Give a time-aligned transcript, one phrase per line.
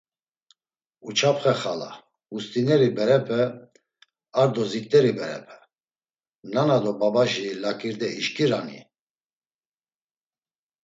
[1.07, 1.91] “Uçapxe xala,
[2.31, 3.41] hust̆ineri berepe,
[4.39, 5.57] ar do zit̆eri berepe,
[6.53, 8.79] nana do babaşi laǩirde işǩirani?”